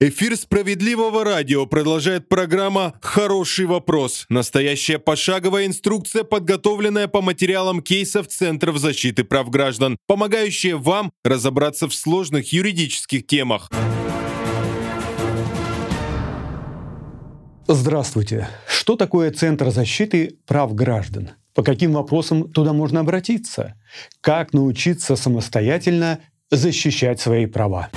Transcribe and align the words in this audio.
Эфир 0.00 0.36
справедливого 0.36 1.24
радио 1.24 1.66
продолжает 1.66 2.28
программа 2.28 2.94
«Хороший 3.02 3.66
вопрос». 3.66 4.26
Настоящая 4.28 5.00
пошаговая 5.00 5.66
инструкция, 5.66 6.22
подготовленная 6.22 7.08
по 7.08 7.20
материалам 7.20 7.82
кейсов 7.82 8.28
Центров 8.28 8.78
защиты 8.78 9.24
прав 9.24 9.50
граждан, 9.50 9.96
помогающая 10.06 10.76
вам 10.76 11.10
разобраться 11.24 11.88
в 11.88 11.94
сложных 11.96 12.52
юридических 12.52 13.26
темах. 13.26 13.68
Здравствуйте. 17.66 18.48
Что 18.68 18.94
такое 18.94 19.32
Центр 19.32 19.70
защиты 19.70 20.36
прав 20.46 20.76
граждан? 20.76 21.30
По 21.54 21.64
каким 21.64 21.94
вопросам 21.94 22.48
туда 22.52 22.72
можно 22.72 23.00
обратиться? 23.00 23.74
Как 24.20 24.52
научиться 24.52 25.16
самостоятельно 25.16 26.20
защищать 26.52 27.20
свои 27.20 27.46
права? 27.46 27.90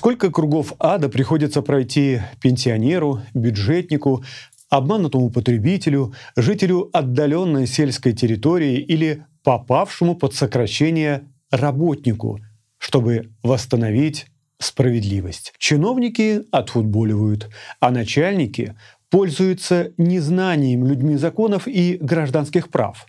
Сколько 0.00 0.30
кругов 0.30 0.72
ада 0.78 1.10
приходится 1.10 1.60
пройти 1.60 2.22
пенсионеру, 2.40 3.20
бюджетнику, 3.34 4.24
обманутому 4.70 5.28
потребителю, 5.28 6.14
жителю 6.36 6.88
отдаленной 6.94 7.66
сельской 7.66 8.14
территории 8.14 8.78
или 8.78 9.26
попавшему 9.44 10.16
под 10.16 10.34
сокращение 10.34 11.24
работнику, 11.50 12.40
чтобы 12.78 13.28
восстановить 13.42 14.28
справедливость. 14.58 15.52
Чиновники 15.58 16.44
отфутболивают, 16.50 17.50
а 17.78 17.90
начальники 17.90 18.76
пользуются 19.10 19.92
незнанием 19.98 20.86
людьми 20.86 21.16
законов 21.16 21.68
и 21.68 21.98
гражданских 22.00 22.70
прав. 22.70 23.04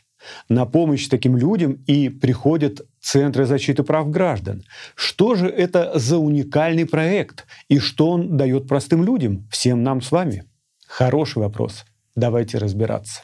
На 0.49 0.65
помощь 0.65 1.07
таким 1.07 1.37
людям 1.37 1.83
и 1.87 2.09
приходят 2.09 2.81
Центры 3.01 3.45
защиты 3.45 3.83
прав 3.83 4.09
граждан. 4.09 4.63
Что 4.95 5.35
же 5.35 5.47
это 5.47 5.91
за 5.95 6.17
уникальный 6.17 6.85
проект 6.85 7.45
и 7.67 7.79
что 7.79 8.09
он 8.09 8.37
дает 8.37 8.67
простым 8.67 9.03
людям, 9.03 9.47
всем 9.51 9.83
нам 9.83 10.01
с 10.01 10.11
вами? 10.11 10.45
Хороший 10.87 11.39
вопрос. 11.39 11.85
Давайте 12.15 12.57
разбираться. 12.57 13.21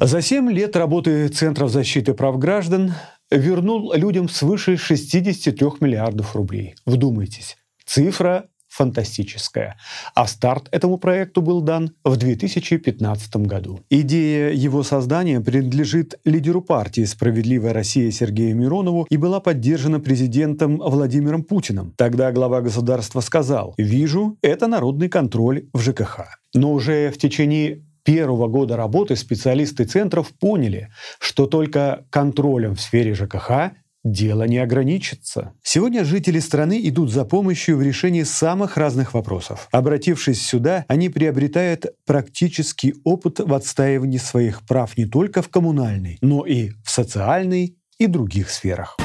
За 0.00 0.20
7 0.20 0.50
лет 0.50 0.76
работы 0.76 1.28
Центров 1.28 1.70
защиты 1.70 2.14
прав 2.14 2.38
граждан 2.38 2.94
вернул 3.30 3.92
людям 3.94 4.28
свыше 4.28 4.76
63 4.76 5.66
миллиардов 5.80 6.36
рублей. 6.36 6.74
Вдумайтесь, 6.84 7.56
цифра 7.84 8.46
фантастическая. 8.76 9.76
А 10.14 10.26
старт 10.26 10.68
этому 10.70 10.98
проекту 10.98 11.40
был 11.40 11.62
дан 11.62 11.92
в 12.04 12.16
2015 12.16 13.36
году. 13.36 13.80
Идея 13.88 14.52
его 14.52 14.82
создания 14.82 15.40
принадлежит 15.40 16.18
лидеру 16.24 16.60
партии 16.60 17.04
«Справедливая 17.04 17.72
Россия» 17.72 18.10
Сергею 18.10 18.56
Миронову 18.56 19.06
и 19.08 19.16
была 19.16 19.40
поддержана 19.40 19.98
президентом 20.00 20.76
Владимиром 20.78 21.42
Путиным. 21.42 21.94
Тогда 21.96 22.32
глава 22.32 22.60
государства 22.60 23.20
сказал 23.20 23.74
«Вижу, 23.78 24.36
это 24.42 24.66
народный 24.66 25.08
контроль 25.08 25.64
в 25.72 25.80
ЖКХ». 25.80 26.20
Но 26.54 26.72
уже 26.72 27.10
в 27.10 27.18
течение 27.18 27.82
первого 28.04 28.46
года 28.46 28.76
работы 28.76 29.16
специалисты 29.16 29.84
центров 29.84 30.32
поняли, 30.38 30.88
что 31.18 31.46
только 31.46 32.04
контролем 32.10 32.74
в 32.74 32.80
сфере 32.80 33.14
ЖКХ 33.14 33.72
дело 34.12 34.44
не 34.44 34.58
ограничится. 34.58 35.52
Сегодня 35.62 36.04
жители 36.04 36.38
страны 36.38 36.80
идут 36.84 37.10
за 37.10 37.24
помощью 37.24 37.76
в 37.76 37.82
решении 37.82 38.22
самых 38.22 38.76
разных 38.76 39.14
вопросов. 39.14 39.68
Обратившись 39.72 40.44
сюда, 40.44 40.84
они 40.88 41.08
приобретают 41.08 41.86
практический 42.06 42.94
опыт 43.04 43.40
в 43.40 43.52
отстаивании 43.52 44.18
своих 44.18 44.66
прав 44.66 44.96
не 44.96 45.06
только 45.06 45.42
в 45.42 45.48
коммунальной, 45.48 46.18
но 46.20 46.44
и 46.46 46.70
в 46.84 46.90
социальной 46.90 47.76
и 47.98 48.06
других 48.06 48.50
сферах. 48.50 48.96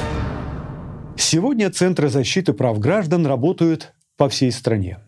Сегодня 1.16 1.70
Центры 1.70 2.08
защиты 2.08 2.52
прав 2.52 2.78
граждан 2.78 3.26
работают 3.26 3.92
по 4.16 4.28
всей 4.28 4.52
стране. 4.52 4.98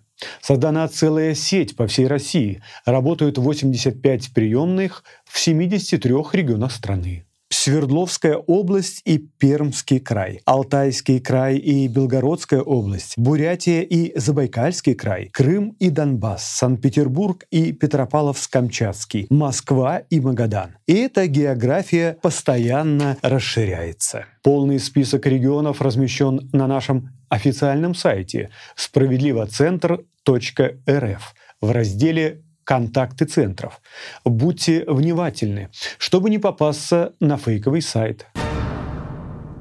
Создана 0.41 0.87
целая 0.89 1.35
сеть 1.35 1.77
по 1.77 1.87
всей 1.87 2.07
России. 2.07 2.63
Работают 2.87 3.39
85 3.39 4.33
приемных 4.33 5.05
в 5.25 5.39
73 5.39 6.13
регионах 6.33 6.73
страны. 6.73 7.27
Свердловская 7.65 8.37
область 8.37 9.01
и 9.07 9.17
Пермский 9.17 9.99
край, 9.99 10.43
Алтайский 10.45 11.19
край 11.19 11.57
и 11.57 11.89
Белгородская 11.89 12.61
область, 12.61 13.15
Бурятия 13.17 13.81
и 13.81 14.13
Забайкальский 14.19 14.95
край, 14.95 15.31
Крым 15.33 15.75
и 15.81 15.89
Донбасс, 15.89 16.45
Санкт-Петербург 16.45 17.47
и 17.51 17.73
Петропавловск-Камчатский, 17.73 19.29
Москва 19.31 20.03
и 20.11 20.21
Магадан. 20.21 20.77
И 20.87 20.93
эта 20.93 21.27
география 21.27 22.19
постоянно 22.21 23.17
расширяется. 23.23 24.27
Полный 24.43 24.79
список 24.79 25.25
регионов 25.25 25.81
размещен 25.81 26.51
на 26.53 26.67
нашем 26.67 27.15
официальном 27.31 27.95
сайте 27.95 28.51
справедливоцентр.рф 28.77 31.35
в 31.63 31.71
разделе 31.71 32.44
контакты 32.65 33.27
центров. 33.27 33.83
Будьте 34.25 34.85
внимательны, 34.87 35.69
чтобы 35.99 36.31
не 36.31 36.39
попасться 36.39 37.13
на 37.21 37.37
фейковый 37.37 37.83
сайт. 37.83 38.27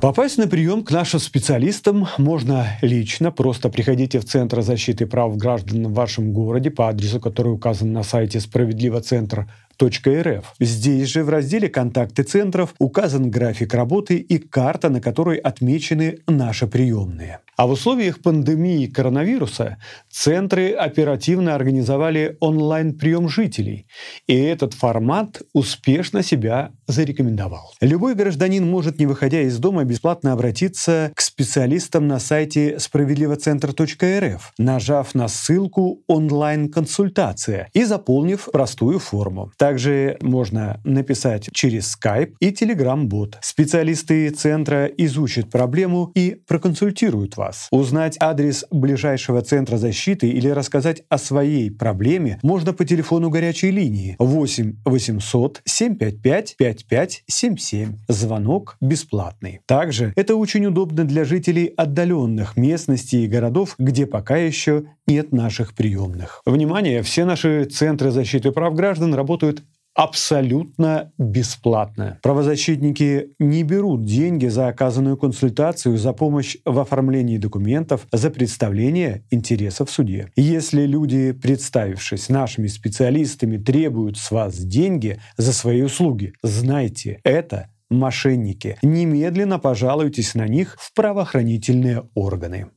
Попасть 0.04 0.38
на 0.38 0.48
прием 0.50 0.84
к 0.84 0.92
нашим 0.92 1.22
специалистам 1.22 2.10
можно 2.18 2.68
лично. 2.82 3.32
Просто 3.32 3.70
приходите 3.70 4.20
в 4.20 4.26
Центр 4.26 4.62
защиты 4.62 5.06
прав 5.06 5.38
граждан 5.38 5.88
в 5.88 5.94
вашем 5.94 6.34
городе 6.34 6.72
по 6.72 6.90
адресу, 6.90 7.22
который 7.22 7.54
указан 7.54 7.94
на 7.94 8.04
сайте 8.04 8.42
справедливоцентр.рф. 8.42 10.54
Здесь 10.60 11.08
же 11.08 11.24
в 11.24 11.30
разделе 11.30 11.70
«Контакты 11.70 12.24
центров» 12.24 12.76
указан 12.80 13.32
график 13.32 13.74
работы 13.74 14.18
и 14.18 14.40
карта, 14.40 14.90
на 14.90 15.00
которой 15.00 15.38
отмечены 15.38 16.18
наши 16.28 16.68
приемные. 16.68 17.40
А 17.56 17.68
в 17.68 17.72
условиях 17.72 18.22
пандемии 18.22 18.88
коронавируса 18.88 19.78
центры 20.10 20.72
оперативно 20.72 21.54
организовали 21.54 22.38
онлайн-прием 22.40 23.30
жителей, 23.30 23.86
и 24.28 24.36
этот 24.36 24.74
формат 24.74 25.42
успешно 25.54 26.24
себя 26.24 26.72
зарекомендовал. 26.88 27.72
Любой 27.80 28.16
гражданин 28.16 28.68
может, 28.68 29.00
не 29.00 29.06
выходя 29.06 29.42
из 29.42 29.58
дома, 29.60 29.84
бесплатно 29.84 30.34
обратиться 30.34 31.12
к 31.16 31.22
специалистам 31.22 32.08
на 32.08 32.20
сайте 32.20 32.80
справедливоцентр.рф, 32.80 34.54
нажав 34.58 35.14
на 35.14 35.28
ссылку 35.28 36.02
«Онлайн-консультация» 36.08 37.70
и 37.74 37.84
заполнив 37.84 38.50
простую 38.52 39.00
форму. 39.00 39.52
Также 39.58 40.18
можно 40.22 40.82
написать 40.84 41.50
через 41.54 41.96
Skype 41.96 42.34
и 42.40 42.50
Telegram-бот. 42.50 43.38
Специалисты 43.42 44.30
центра 44.32 44.86
изучат 44.86 45.52
проблему 45.52 46.12
и 46.16 46.42
проконсультируют 46.48 47.38
вас 47.38 47.43
вас. 47.44 47.68
Узнать 47.72 48.18
адрес 48.20 48.66
ближайшего 48.72 49.42
центра 49.42 49.78
защиты 49.78 50.30
или 50.30 50.48
рассказать 50.48 51.04
о 51.10 51.18
своей 51.18 51.70
проблеме 51.70 52.40
можно 52.42 52.74
по 52.74 52.86
телефону 52.86 53.30
горячей 53.30 53.72
линии 53.72 54.16
8 54.20 54.78
800 54.86 55.62
755 55.66 56.56
5577. 56.58 57.98
Звонок 58.08 58.78
бесплатный. 58.82 59.60
Также 59.66 60.14
это 60.16 60.36
очень 60.36 60.66
удобно 60.66 61.04
для 61.04 61.26
жителей 61.26 61.74
отдаленных 61.78 62.56
местностей 62.56 63.26
и 63.26 63.28
городов, 63.28 63.76
где 63.78 64.06
пока 64.06 64.38
еще 64.38 64.86
нет 65.08 65.34
наших 65.34 65.74
приемных. 65.74 66.42
Внимание! 66.46 67.02
Все 67.02 67.26
наши 67.26 67.66
центры 67.66 68.12
защиты 68.12 68.52
прав 68.52 68.74
граждан 68.74 69.14
работают 69.14 69.64
абсолютно 69.96 71.12
бесплатно. 71.18 72.20
Правозащитники 72.22 73.30
не 73.40 73.64
берут 73.64 74.06
деньги 74.06 74.48
за 74.48 74.68
оказанную 74.68 75.18
консультацию, 75.18 75.98
за 75.98 76.14
помощь 76.14 76.58
в 76.66 76.80
оформлении 76.80 77.38
документов, 77.38 78.08
за 78.12 78.30
представление 78.30 79.24
интересов 79.30 79.90
в 79.90 79.94
суде. 79.94 80.32
Если 80.36 80.86
люди, 80.86 81.32
представившись 81.32 82.30
нашими 82.30 82.68
специалистами, 82.68 83.58
требуют 83.58 84.18
с 84.18 84.32
вас 84.32 84.58
деньги 84.58 85.20
за 85.38 85.54
свои 85.54 85.82
услуги, 85.82 86.34
знайте, 86.42 87.20
это 87.24 87.70
мошенники. 87.90 88.78
Немедленно 88.82 89.60
пожалуйтесь 89.60 90.34
на 90.34 90.48
них 90.48 90.76
в 90.80 90.94
правоохранительные 90.94 92.10
органы. 92.16 92.68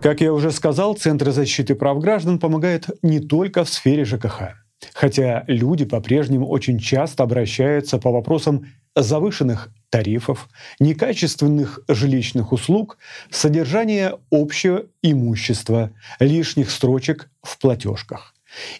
Как 0.00 0.20
я 0.20 0.32
уже 0.32 0.50
сказал, 0.50 0.94
Центры 0.94 1.32
защиты 1.32 1.74
прав 1.74 1.98
граждан 1.98 2.38
помогают 2.38 2.90
не 3.02 3.20
только 3.20 3.64
в 3.64 3.68
сфере 3.68 4.04
ЖКХ. 4.04 4.63
Хотя 4.92 5.44
люди 5.46 5.84
по-прежнему 5.84 6.46
очень 6.46 6.78
часто 6.78 7.22
обращаются 7.22 7.98
по 7.98 8.10
вопросам 8.10 8.66
завышенных 8.96 9.70
тарифов, 9.90 10.48
некачественных 10.78 11.80
жилищных 11.88 12.52
услуг, 12.52 12.98
содержания 13.30 14.18
общего 14.30 14.84
имущества, 15.02 15.90
лишних 16.20 16.70
строчек 16.70 17.30
в 17.42 17.58
платежках. 17.58 18.34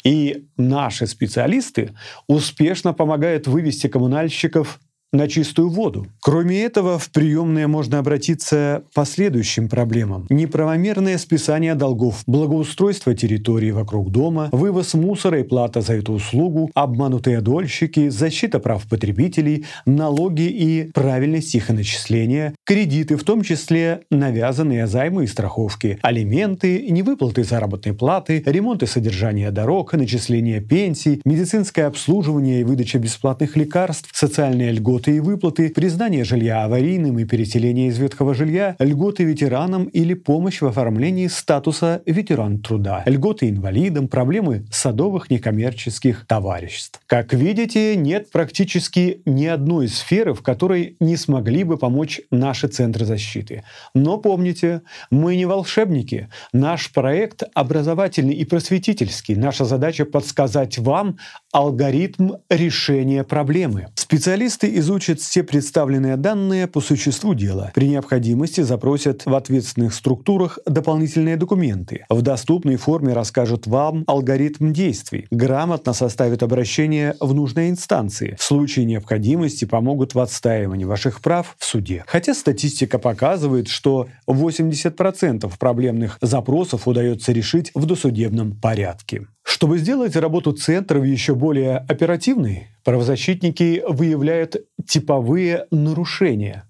И 0.05 0.47
наши 0.56 1.06
специалисты 1.06 1.95
успешно 2.27 2.93
помогают 2.93 3.47
вывести 3.47 3.89
коммунальщиков 3.89 4.81
на 5.15 5.29
чистую 5.29 5.71
воду. 5.71 6.07
Кроме 6.21 6.63
этого, 6.63 6.99
в 6.99 7.11
приемные 7.11 7.69
можно 7.69 8.01
обратиться 8.01 8.83
по 8.95 9.05
следующим 9.05 9.69
проблемам. 9.69 10.27
Неправомерное 10.29 11.17
списание 11.19 11.75
долгов, 11.75 12.23
благоустройство 12.27 13.15
территории 13.15 13.71
вокруг 13.71 14.11
дома, 14.11 14.49
вывоз 14.53 14.95
мусора 14.95 15.41
и 15.41 15.45
плата 15.45 15.81
за 15.81 15.95
эту 15.95 16.13
услугу, 16.13 16.71
обманутые 16.75 17.41
дольщики, 17.41 18.09
защита 18.09 18.59
прав 18.59 18.87
потребителей, 18.89 19.67
налоги 19.87 20.49
и 20.49 20.91
правильность 20.93 21.55
их 21.55 21.69
начисления, 21.69 22.55
кредиты, 22.65 23.17
в 23.17 23.23
том 23.23 23.43
числе 23.43 24.01
навязанные 24.11 24.87
займы 24.89 25.25
и 25.25 25.29
страховки, 25.29 25.99
алименты, 26.03 26.91
невыплаты 26.91 27.45
заработной 27.45 27.93
платы, 27.93 28.43
ремонт 28.45 28.83
и 28.83 28.87
содержание 28.87 29.53
дорог, 29.53 29.93
начисление 29.93 30.61
пенсий, 30.61 31.21
медицинское 31.25 31.85
обслуживание 31.85 32.63
и 32.63 32.65
выдача 32.65 32.99
бесплатных 32.99 33.57
лекарств, 33.57 34.11
социальные 34.13 34.73
льготы 34.73 35.04
и 35.11 35.21
выплаты, 35.21 35.71
признание 35.71 36.25
жилья 36.25 36.65
аварийным 36.65 37.19
и 37.19 37.25
переселение 37.25 37.89
из 37.89 37.99
ветхого 37.99 38.35
жилья, 38.35 38.77
льготы 38.79 39.25
ветеранам 39.25 39.85
или 39.85 40.15
помощь 40.15 40.61
в 40.61 40.67
оформлении 40.67 41.27
статуса 41.27 42.03
ветеран 42.06 42.59
труда, 42.59 43.03
льготы 43.06 43.49
инвалидам, 43.49 44.09
проблемы 44.09 44.67
садовых 44.71 45.31
некоммерческих 45.31 46.27
товариществ. 46.27 47.01
Как 47.06 47.33
видите, 47.33 47.97
нет 47.97 48.31
практически 48.31 49.23
ни 49.25 49.47
одной 49.47 49.89
сферы, 49.89 50.35
в 50.35 50.43
которой 50.43 50.97
не 51.01 51.17
смогли 51.17 51.65
бы 51.65 51.77
помочь 51.77 52.21
наши 52.31 52.69
центры 52.69 53.05
защиты. 53.05 53.65
Но 53.95 54.19
помните, 54.19 54.83
мы 55.11 55.37
не 55.37 55.47
волшебники. 55.47 56.29
Наш 56.53 56.93
проект 56.93 57.43
образовательный 57.55 58.35
и 58.35 58.45
просветительский. 58.45 59.35
Наша 59.35 59.65
задача 59.65 60.05
подсказать 60.05 60.79
вам 60.79 61.19
алгоритм 61.53 62.33
решения 62.49 63.25
проблемы. 63.25 63.89
Специалисты 63.95 64.79
изучат 64.94 65.19
все 65.19 65.43
представленные 65.43 66.17
данные 66.17 66.69
по 66.69 66.81
существу 66.81 67.35
дела. 67.35 67.73
При 67.75 67.88
необходимости 67.88 68.61
запросят 68.61 69.26
в 69.26 69.35
ответственных 69.35 69.93
структурах 69.93 70.61
дополнительные 70.67 71.37
документы. 71.37 72.06
В 72.08 72.23
доступной 72.23 72.76
форме 72.76 73.12
расскажут 73.12 73.67
вам 73.67 74.05
алгоритм 74.06 74.73
действий. 74.73 75.26
Грамотно 75.32 75.94
составят 75.94 76.44
обращение 76.44 77.17
в 77.19 77.35
нужной 77.35 77.70
инстанции. 77.70 78.37
В 78.38 78.43
случае 78.44 78.85
необходимости 78.85 79.64
помогут 79.64 80.14
в 80.14 80.20
отстаивании 80.20 80.85
ваших 80.85 81.20
прав 81.20 81.56
в 81.58 81.64
суде. 81.64 82.05
Хотя 82.06 82.32
статистика 82.32 83.00
показывает, 83.00 83.67
что 83.67 84.06
80% 84.29 85.50
проблемных 85.58 86.19
запросов 86.20 86.87
удается 86.87 87.32
решить 87.32 87.73
в 87.75 87.85
досудебном 87.87 88.52
порядке. 88.52 89.26
Чтобы 89.44 89.79
сделать 89.79 90.17
работу 90.17 90.52
центров 90.52 91.05
еще 91.05 91.35
более 91.35 91.76
оперативной, 91.76 92.69
правозащитники 92.82 93.82
выявляют 93.87 94.56
типовые 94.88 95.67
нарушения. 95.70 96.64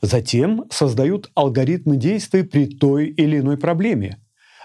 Затем 0.00 0.64
создают 0.70 1.30
алгоритмы 1.34 1.96
действий 1.96 2.44
при 2.44 2.66
той 2.66 3.08
или 3.08 3.40
иной 3.40 3.58
проблеме. 3.58 4.18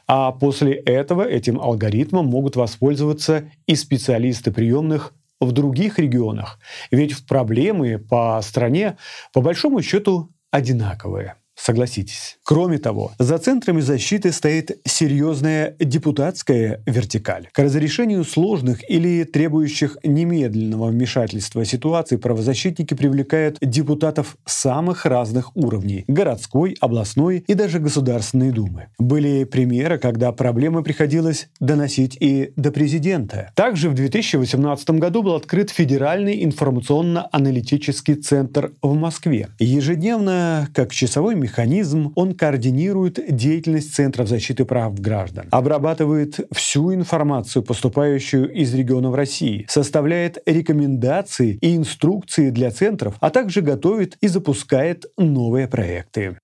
А 0.08 0.32
после 0.32 0.74
этого 0.74 1.28
этим 1.28 1.60
алгоритмом 1.60 2.28
могут 2.28 2.56
воспользоваться 2.56 3.52
и 3.66 3.76
специалисты 3.76 4.52
приемных 4.52 5.16
в 5.40 5.52
других 5.52 5.98
регионах. 5.98 6.60
Ведь 6.92 7.26
проблемы 7.26 7.98
по 7.98 8.40
стране 8.44 8.98
по 9.34 9.42
большому 9.42 9.82
счету 9.82 10.30
одинаковые. 10.52 11.36
Согласитесь. 11.56 12.38
Кроме 12.48 12.78
того, 12.78 13.12
за 13.18 13.40
центрами 13.40 13.82
защиты 13.82 14.32
стоит 14.32 14.78
серьезная 14.86 15.76
депутатская 15.80 16.80
вертикаль. 16.86 17.48
К 17.52 17.58
разрешению 17.58 18.24
сложных 18.24 18.88
или 18.88 19.24
требующих 19.24 19.98
немедленного 20.04 20.90
вмешательства 20.90 21.66
ситуаций 21.66 22.20
правозащитники 22.20 22.94
привлекают 22.94 23.58
депутатов 23.62 24.38
самых 24.46 25.08
разных 25.08 25.58
уровней– 25.58 26.04
городской, 26.08 26.78
областной 26.82 27.44
и 27.48 27.56
даже 27.56 27.80
Государственной 27.80 28.52
Думы. 28.52 28.90
Были 29.00 29.44
примеры, 29.46 29.98
когда 29.98 30.32
проблемы 30.32 30.84
приходилось 30.84 31.50
доносить 31.60 32.16
и 32.20 32.54
до 32.56 32.70
президента. 32.70 33.50
Также 33.56 33.90
в 33.90 33.96
2018 33.96 34.88
году 34.92 35.24
был 35.24 35.34
открыт 35.34 35.72
Федеральный 35.72 36.44
информационно-аналитический 36.44 38.14
центр 38.14 38.72
в 38.84 38.94
Москве. 38.94 39.48
Ежедневно, 39.58 40.70
как 40.76 40.94
часовой 40.94 41.34
механизм, 41.34 42.12
он 42.14 42.35
координирует 42.36 43.20
деятельность 43.36 43.94
Центров 43.96 44.28
защиты 44.28 44.66
прав 44.66 45.00
граждан, 45.00 45.48
обрабатывает 45.52 46.40
всю 46.52 46.94
информацию, 46.94 47.64
поступающую 47.64 48.52
из 48.52 48.74
регионов 48.74 49.16
России, 49.16 49.66
составляет 49.70 50.38
рекомендации 50.46 51.58
и 51.62 51.76
инструкции 51.76 52.50
для 52.50 52.72
центров, 52.72 53.16
а 53.20 53.30
также 53.30 53.62
готовит 53.62 54.18
и 54.22 54.28
запускает 54.28 55.06
новые 55.18 55.68
проекты. 55.68 56.38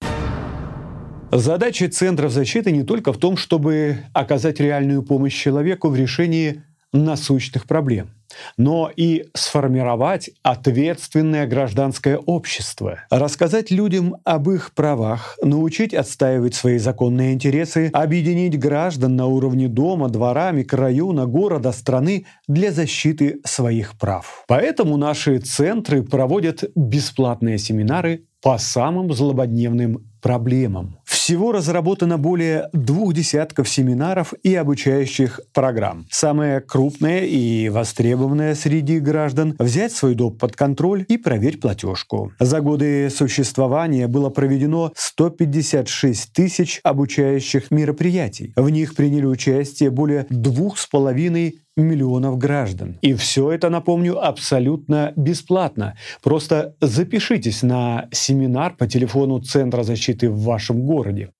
Задача 1.31 1.87
Центров 1.87 2.31
защиты 2.31 2.71
не 2.71 2.83
только 2.83 3.13
в 3.13 3.17
том, 3.17 3.37
чтобы 3.37 3.99
оказать 4.13 4.59
реальную 4.59 5.01
помощь 5.03 5.33
человеку 5.33 5.89
в 5.89 5.95
решении 5.95 6.63
насущных 6.91 7.67
проблем– 7.67 8.11
но 8.57 8.91
и 8.95 9.25
сформировать 9.33 10.29
ответственное 10.43 11.47
гражданское 11.47 12.17
общество, 12.17 12.99
рассказать 13.09 13.71
людям 13.71 14.15
об 14.23 14.49
их 14.49 14.73
правах, 14.73 15.37
научить 15.41 15.93
отстаивать 15.93 16.55
свои 16.55 16.77
законные 16.77 17.33
интересы, 17.33 17.89
объединить 17.93 18.59
граждан 18.59 19.15
на 19.15 19.25
уровне 19.25 19.67
дома, 19.67 20.09
двора, 20.09 20.51
микрорайона, 20.51 21.25
города, 21.25 21.71
страны 21.71 22.25
для 22.47 22.71
защиты 22.71 23.39
своих 23.45 23.97
прав. 23.97 24.43
Поэтому 24.47 24.97
наши 24.97 25.39
центры 25.39 26.03
проводят 26.03 26.63
бесплатные 26.75 27.57
семинары 27.57 28.25
по 28.41 28.57
самым 28.57 29.13
злободневным 29.13 30.09
проблемам. 30.21 30.97
Всего 31.31 31.53
разработано 31.53 32.17
более 32.17 32.67
двух 32.73 33.13
десятков 33.13 33.69
семинаров 33.69 34.33
и 34.43 34.53
обучающих 34.53 35.39
программ. 35.53 36.05
Самое 36.11 36.59
крупное 36.59 37.21
и 37.21 37.69
востребованное 37.69 38.53
среди 38.53 38.99
граждан– 38.99 39.55
взять 39.57 39.93
свой 39.93 40.13
доп. 40.13 40.37
под 40.37 40.57
контроль 40.57 41.05
и 41.07 41.15
проверь 41.15 41.57
платежку. 41.57 42.33
За 42.37 42.59
годы 42.59 43.09
существования 43.09 44.09
было 44.09 44.29
проведено 44.29 44.91
156 44.93 46.33
тысяч 46.33 46.81
обучающих 46.83 47.71
мероприятий. 47.71 48.51
В 48.57 48.69
них 48.69 48.93
приняли 48.95 49.25
участие 49.25 49.89
более 49.89 50.25
двух 50.29 50.77
с 50.77 50.85
половиной 50.85 51.61
миллионов 51.77 52.37
граждан. 52.37 52.97
И 53.01 53.13
все 53.13 53.51
это, 53.51 53.69
напомню, 53.69 54.23
абсолютно 54.23 55.13
бесплатно. 55.15 55.95
Просто 56.21 56.75
запишитесь 56.81 57.63
на 57.63 58.07
семинар 58.11 58.75
по 58.75 58.87
телефону 58.87 59.39
Центра 59.39 59.83
защиты 59.83 60.29
в 60.29 60.43
вашем 60.43 60.81
городе. 60.81 61.31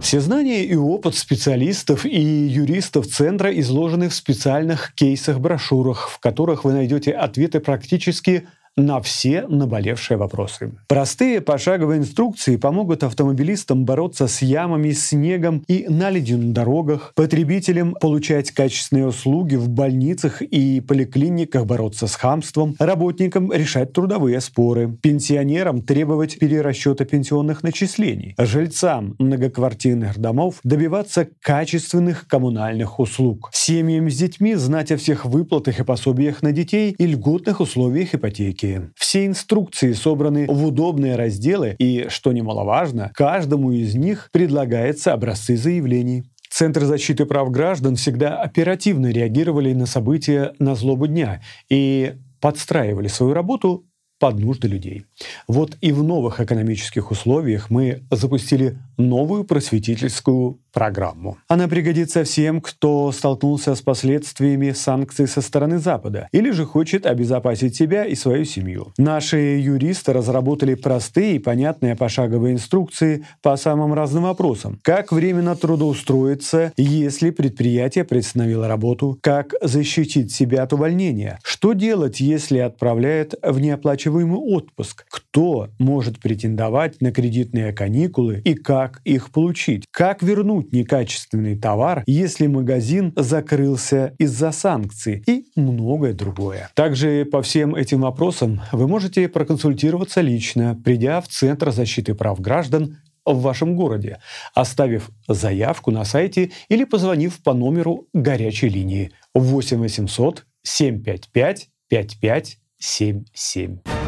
Все 0.00 0.20
знания 0.20 0.64
и 0.64 0.74
опыт 0.74 1.14
специалистов 1.14 2.06
и 2.06 2.20
юристов 2.20 3.06
Центра 3.06 3.50
изложены 3.60 4.08
в 4.08 4.14
специальных 4.14 4.94
кейсах-брошюрах, 4.94 6.08
в 6.08 6.18
которых 6.20 6.64
вы 6.64 6.72
найдете 6.72 7.12
ответы 7.12 7.60
практически 7.60 8.48
на 8.76 9.00
все 9.00 9.46
наболевшие 9.46 10.16
вопросы. 10.16 10.72
Простые 10.88 11.40
пошаговые 11.40 11.98
инструкции 11.98 12.56
помогут 12.56 13.02
автомобилистам 13.04 13.84
бороться 13.84 14.26
с 14.26 14.42
ямами, 14.42 14.92
снегом 14.92 15.62
и 15.68 15.86
наледью 15.88 16.38
на 16.38 16.52
дорогах, 16.52 17.12
потребителям 17.14 17.94
получать 18.00 18.50
качественные 18.50 19.08
услуги 19.08 19.56
в 19.56 19.68
больницах 19.68 20.42
и 20.42 20.80
поликлиниках, 20.80 21.66
бороться 21.66 22.06
с 22.06 22.14
хамством, 22.14 22.74
работникам 22.78 23.52
решать 23.52 23.92
трудовые 23.92 24.40
споры, 24.40 24.96
пенсионерам 25.02 25.82
требовать 25.82 26.38
перерасчета 26.38 27.04
пенсионных 27.04 27.62
начислений, 27.62 28.34
жильцам 28.38 29.14
многоквартирных 29.18 30.18
домов 30.18 30.60
добиваться 30.64 31.28
качественных 31.40 32.26
коммунальных 32.26 32.98
услуг, 32.98 33.50
семьям 33.52 34.10
с 34.10 34.16
детьми 34.16 34.54
знать 34.54 34.92
о 34.92 34.96
всех 34.96 35.24
выплатах 35.24 35.80
и 35.80 35.84
пособиях 35.84 36.42
на 36.42 36.52
детей 36.52 36.94
и 36.96 37.06
льготных 37.06 37.60
условиях 37.60 38.14
ипотеки, 38.14 38.59
все 38.94 39.26
инструкции 39.26 39.92
собраны 39.92 40.46
в 40.46 40.66
удобные 40.66 41.16
разделы 41.16 41.76
и, 41.78 42.06
что 42.08 42.32
немаловажно, 42.32 43.10
каждому 43.14 43.72
из 43.72 43.94
них 43.94 44.28
предлагается 44.32 45.12
образцы 45.12 45.56
заявлений. 45.56 46.24
Центр 46.50 46.84
защиты 46.84 47.26
прав 47.26 47.50
граждан 47.50 47.96
всегда 47.96 48.40
оперативно 48.40 49.06
реагировали 49.06 49.72
на 49.72 49.86
события 49.86 50.52
на 50.58 50.74
злобу 50.74 51.06
дня 51.06 51.40
и 51.68 52.14
подстраивали 52.40 53.08
свою 53.08 53.34
работу 53.34 53.84
под 54.18 54.38
нужды 54.38 54.68
людей. 54.68 55.06
Вот 55.48 55.76
и 55.80 55.92
в 55.92 56.02
новых 56.02 56.40
экономических 56.40 57.10
условиях 57.10 57.70
мы 57.70 58.02
запустили 58.10 58.78
новую 59.00 59.44
просветительскую 59.44 60.58
программу. 60.72 61.38
Она 61.48 61.68
пригодится 61.68 62.24
всем, 62.24 62.60
кто 62.60 63.10
столкнулся 63.12 63.74
с 63.74 63.82
последствиями 63.82 64.70
санкций 64.70 65.26
со 65.26 65.40
стороны 65.40 65.78
Запада 65.78 66.28
или 66.32 66.50
же 66.50 66.64
хочет 66.64 67.06
обезопасить 67.06 67.76
себя 67.76 68.04
и 68.04 68.14
свою 68.14 68.44
семью. 68.44 68.92
Наши 68.98 69.36
юристы 69.36 70.12
разработали 70.12 70.74
простые 70.74 71.36
и 71.36 71.38
понятные 71.38 71.96
пошаговые 71.96 72.54
инструкции 72.54 73.26
по 73.42 73.56
самым 73.56 73.94
разным 73.94 74.24
вопросам. 74.24 74.78
Как 74.82 75.12
временно 75.12 75.56
трудоустроиться, 75.56 76.72
если 76.76 77.30
предприятие 77.30 78.04
приостановило 78.04 78.68
работу, 78.68 79.18
как 79.20 79.54
защитить 79.60 80.32
себя 80.32 80.62
от 80.62 80.72
увольнения, 80.72 81.38
что 81.42 81.72
делать, 81.72 82.20
если 82.20 82.58
отправляют 82.58 83.34
в 83.42 83.60
неоплачиваемый 83.60 84.38
отпуск, 84.38 85.04
кто 85.08 85.68
может 85.78 86.20
претендовать 86.20 87.00
на 87.00 87.12
кредитные 87.12 87.72
каникулы 87.72 88.40
и 88.44 88.54
как 88.54 88.89
их 89.04 89.30
получить, 89.30 89.84
как 89.90 90.22
вернуть 90.22 90.72
некачественный 90.72 91.58
товар, 91.58 92.02
если 92.06 92.46
магазин 92.46 93.12
закрылся 93.16 94.14
из-за 94.18 94.52
санкций 94.52 95.22
и 95.26 95.46
многое 95.56 96.12
другое. 96.12 96.70
Также 96.74 97.24
по 97.24 97.42
всем 97.42 97.74
этим 97.74 98.02
вопросам 98.02 98.60
вы 98.72 98.88
можете 98.88 99.28
проконсультироваться 99.28 100.20
лично, 100.20 100.78
придя 100.84 101.20
в 101.20 101.28
Центр 101.28 101.70
защиты 101.70 102.14
прав 102.14 102.40
граждан 102.40 102.98
в 103.24 103.42
вашем 103.42 103.76
городе, 103.76 104.18
оставив 104.54 105.10
заявку 105.28 105.90
на 105.90 106.04
сайте 106.04 106.50
или 106.68 106.84
позвонив 106.84 107.42
по 107.42 107.54
номеру 107.54 108.08
горячей 108.12 108.68
линии 108.68 109.12
8 109.34 109.78
800 109.78 110.44
755 110.62 111.68
5577. 111.88 113.99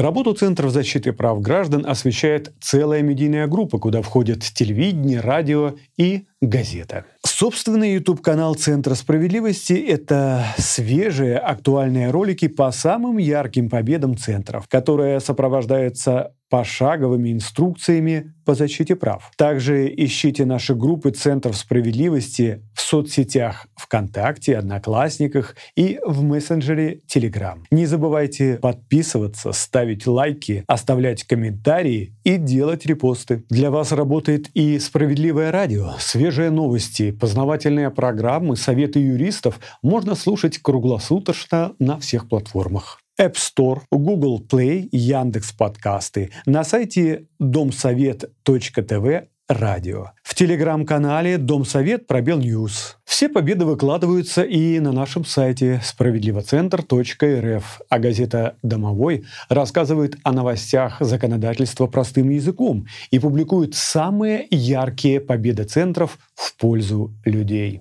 Работу 0.00 0.32
Центров 0.32 0.70
защиты 0.70 1.12
прав 1.12 1.40
граждан 1.42 1.84
освещает 1.84 2.52
целая 2.60 3.02
медийная 3.02 3.48
группа, 3.48 3.80
куда 3.80 4.00
входят 4.00 4.44
телевидение, 4.44 5.18
радио 5.18 5.74
и 5.96 6.26
газета. 6.40 7.04
Собственный 7.26 7.94
YouTube-канал 7.94 8.54
Центра 8.54 8.94
справедливости– 8.94 9.72
это 9.88 10.44
свежие 10.56 11.36
актуальные 11.36 12.12
ролики 12.12 12.46
по 12.46 12.70
самым 12.70 13.18
ярким 13.18 13.68
победам 13.68 14.16
центров, 14.16 14.68
которые 14.68 15.18
сопровождаются 15.18 16.32
пошаговыми 16.48 17.32
инструкциями 17.32 18.32
по 18.44 18.54
защите 18.54 18.96
прав. 18.96 19.30
Также 19.36 19.92
ищите 19.94 20.44
наши 20.44 20.74
группы 20.74 21.10
Центров 21.10 21.56
справедливости 21.56 22.62
соцсетях 22.88 23.66
ВКонтакте, 23.76 24.56
Одноклассниках 24.56 25.56
и 25.76 26.00
в 26.04 26.22
мессенджере 26.22 27.00
Telegram. 27.06 27.58
Не 27.70 27.84
забывайте 27.84 28.56
подписываться, 28.56 29.52
ставить 29.52 30.06
лайки, 30.06 30.64
оставлять 30.66 31.24
комментарии 31.24 32.14
и 32.24 32.38
делать 32.38 32.86
репосты. 32.86 33.44
Для 33.50 33.70
вас 33.70 33.92
работает 33.92 34.48
и 34.54 34.78
«Справедливое 34.78 35.52
радио». 35.52 35.92
Свежие 35.98 36.50
новости, 36.50 37.10
познавательные 37.10 37.90
программы, 37.90 38.56
советы 38.56 39.00
юристов 39.00 39.60
можно 39.82 40.14
слушать 40.14 40.58
круглосуточно 40.58 41.74
на 41.78 41.98
всех 41.98 42.26
платформах. 42.28 43.00
App 43.20 43.34
Store, 43.34 43.80
Google 43.90 44.40
Play, 44.40 44.88
Яндекс 44.92 45.52
Подкасты, 45.52 46.30
на 46.46 46.64
сайте 46.64 47.26
домсовет.тв 47.38 49.28
радио. 49.48 50.12
В 50.22 50.34
телеграм-канале 50.34 51.38
Домсовет 51.38 52.06
Пробел 52.06 52.38
News. 52.38 52.98
Все 53.04 53.28
победы 53.28 53.64
выкладываются 53.64 54.42
и 54.42 54.78
на 54.78 54.92
нашем 54.92 55.24
сайте 55.24 55.80
справедливоцентр.рф, 55.82 57.80
а 57.88 57.98
газета 57.98 58.56
«Домовой» 58.62 59.24
рассказывает 59.48 60.16
о 60.22 60.32
новостях 60.32 60.98
законодательства 61.00 61.86
простым 61.86 62.28
языком 62.30 62.86
и 63.10 63.18
публикует 63.18 63.74
самые 63.74 64.46
яркие 64.50 65.20
победы 65.20 65.64
центров 65.64 66.18
в 66.34 66.54
пользу 66.56 67.12
людей. 67.24 67.80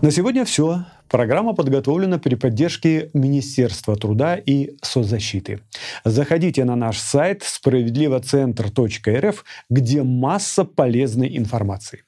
На 0.00 0.10
сегодня 0.10 0.44
все. 0.44 0.84
Программа 1.14 1.54
подготовлена 1.54 2.18
при 2.18 2.34
поддержке 2.34 3.10
Министерства 3.14 3.94
труда 3.94 4.34
и 4.34 4.76
соцзащиты. 4.82 5.60
Заходите 6.04 6.64
на 6.64 6.74
наш 6.74 6.98
сайт 6.98 7.44
справедливоцентр.рф, 7.44 9.44
где 9.70 10.02
масса 10.02 10.64
полезной 10.64 11.38
информации. 11.38 12.02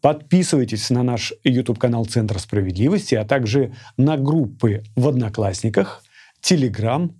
Подписывайтесь 0.00 0.90
на 0.90 1.04
наш 1.04 1.32
YouTube-канал 1.44 2.04
Центр 2.06 2.40
справедливости, 2.40 3.14
а 3.14 3.24
также 3.24 3.76
на 3.96 4.16
группы 4.16 4.82
в 4.96 5.06
Одноклассниках, 5.06 6.02
Телеграм, 6.40 7.12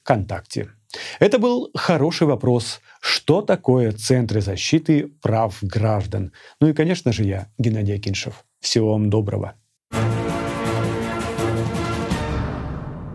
ВКонтакте. 0.00 0.70
Это 1.18 1.38
был 1.38 1.68
хороший 1.74 2.26
вопрос. 2.26 2.80
Что 3.02 3.42
такое 3.42 3.92
Центры 3.92 4.40
защиты 4.40 5.12
прав 5.20 5.58
граждан? 5.60 6.32
Ну 6.58 6.68
и, 6.68 6.72
конечно 6.72 7.12
же, 7.12 7.24
я, 7.24 7.48
Геннадий 7.58 7.96
Акиншев. 7.96 8.46
Всего 8.60 8.92
вам 8.92 9.10
доброго. 9.10 9.56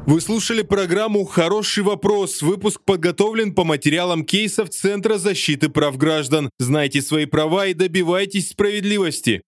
Вы 0.05 0.21
слушали 0.21 0.61
программу 0.61 1.25
«Хороший 1.25 1.81
вопрос». 1.81 2.43
Выпуск 2.43 2.79
подготовлен 2.85 3.55
по 3.55 3.63
материалам 3.63 4.23
кейсов 4.23 4.69
Центра 4.69 5.17
защиты 5.17 5.67
прав 5.67 5.97
граждан. 5.97 6.51
Знайте 6.59 7.01
свои 7.01 7.25
права 7.25 7.65
и 7.65 7.73
добивайтесь 7.73 8.49
справедливости. 8.49 9.41